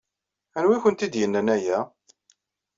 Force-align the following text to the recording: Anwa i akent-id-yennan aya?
Anwa 0.57 0.73
i 0.75 0.77
akent-id-yennan 0.79 1.47
aya? 1.55 1.79